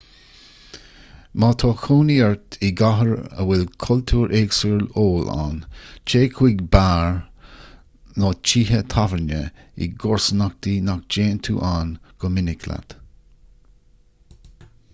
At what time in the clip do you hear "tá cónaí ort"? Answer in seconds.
1.63-2.55